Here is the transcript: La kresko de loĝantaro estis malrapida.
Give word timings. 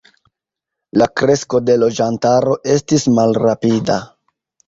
La 1.01 1.07
kresko 1.21 1.59
de 1.67 1.75
loĝantaro 1.83 2.57
estis 2.79 3.05
malrapida. 3.19 4.01